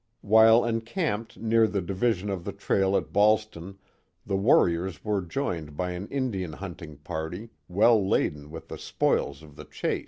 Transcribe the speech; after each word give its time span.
While 0.21 0.65
encamped 0.65 1.37
near 1.37 1.67
the 1.67 1.79
division 1.79 2.31
of 2.31 2.43
the 2.43 2.51
trail 2.53 2.97
at 2.97 3.13
Ballston 3.13 3.77
the 4.25 4.35
warriors 4.35 5.03
were 5.05 5.21
joined 5.21 5.77
by 5.77 5.91
an 5.91 6.07
Indian 6.07 6.53
huntinj^ 6.53 7.03
party 7.03 7.51
well 7.67 8.03
laden 8.09 8.49
with 8.49 8.69
the 8.69 8.79
spoils 8.79 9.43
of 9.43 9.55
the 9.55 9.65
chase. 9.65 9.99